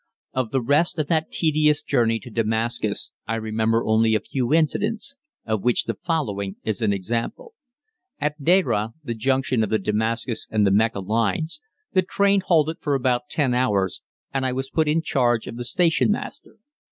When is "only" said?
3.85-4.15